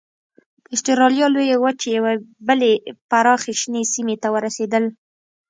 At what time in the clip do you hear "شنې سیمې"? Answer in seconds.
3.59-4.15